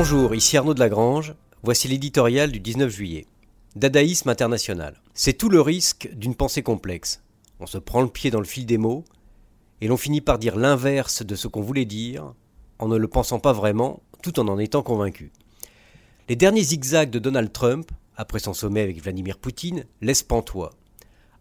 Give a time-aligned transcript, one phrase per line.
[0.00, 1.34] Bonjour, ici Arnaud de Lagrange.
[1.64, 3.26] Voici l'éditorial du 19 juillet.
[3.74, 5.02] Dadaïsme international.
[5.12, 7.20] C'est tout le risque d'une pensée complexe.
[7.58, 9.04] On se prend le pied dans le fil des mots,
[9.80, 12.32] et l'on finit par dire l'inverse de ce qu'on voulait dire,
[12.78, 15.32] en ne le pensant pas vraiment, tout en en étant convaincu.
[16.28, 20.70] Les derniers zigzags de Donald Trump, après son sommet avec Vladimir Poutine, laissent pantois.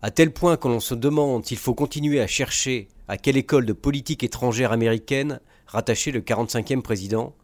[0.01, 3.67] À tel point que l'on se demande s'il faut continuer à chercher à quelle école
[3.67, 7.35] de politique étrangère américaine rattacher le 45e président.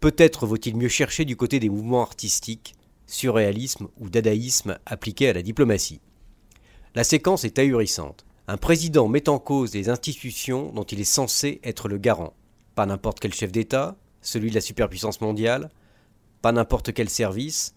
[0.00, 2.74] Peut-être vaut-il mieux chercher du côté des mouvements artistiques,
[3.06, 6.00] surréalisme ou dadaïsme appliqués à la diplomatie.
[6.94, 8.24] La séquence est ahurissante.
[8.48, 12.34] Un président met en cause les institutions dont il est censé être le garant.
[12.74, 15.70] Pas n'importe quel chef d'État, celui de la superpuissance mondiale,
[16.42, 17.74] pas n'importe quel service,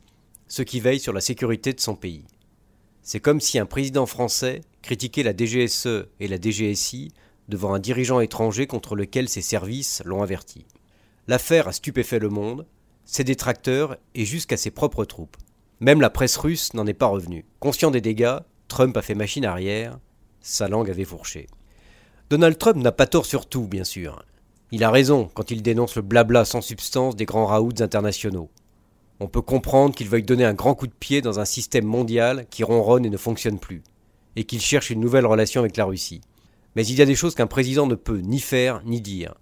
[0.47, 2.25] ceux qui veillent sur la sécurité de son pays.
[3.01, 7.13] C'est comme si un président français critiquait la DGSE et la DGSI
[7.47, 10.65] devant un dirigeant étranger contre lequel ses services l'ont averti.
[11.29, 12.65] L'affaire a stupéfait le monde,
[13.05, 15.37] ses détracteurs et jusqu'à ses propres troupes.
[15.79, 17.45] Même la presse russe n'en est pas revenue.
[17.59, 19.99] Conscient des dégâts, Trump a fait machine arrière,
[20.41, 21.45] sa langue avait fourché.
[22.31, 24.25] Donald Trump n'a pas tort sur tout, bien sûr.
[24.71, 28.49] Il a raison quand il dénonce le blabla sans substance des grands raouts internationaux.
[29.19, 32.47] On peut comprendre qu'il veuille donner un grand coup de pied dans un système mondial
[32.49, 33.83] qui ronronne et ne fonctionne plus,
[34.35, 36.21] et qu'il cherche une nouvelle relation avec la Russie.
[36.75, 39.35] Mais il y a des choses qu'un président ne peut ni faire ni dire.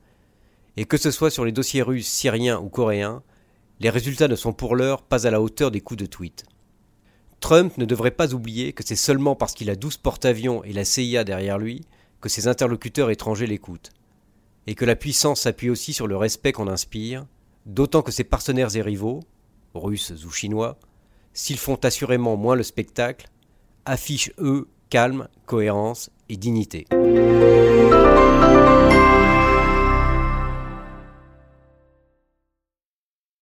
[0.78, 3.24] Et que ce soit sur les dossiers russes, syriens ou coréens,
[3.80, 6.46] les résultats ne sont pour l'heure pas à la hauteur des coups de tweet.
[7.40, 10.86] Trump ne devrait pas oublier que c'est seulement parce qu'il a 12 porte-avions et la
[10.86, 11.86] CIA derrière lui
[12.22, 13.92] que ses interlocuteurs étrangers l'écoutent.
[14.66, 17.26] Et que la puissance s'appuie aussi sur le respect qu'on inspire,
[17.66, 19.22] d'autant que ses partenaires et rivaux,
[19.74, 20.78] russes ou chinois,
[21.34, 23.30] s'ils font assurément moins le spectacle,
[23.86, 26.86] affichent eux calme, cohérence et dignité.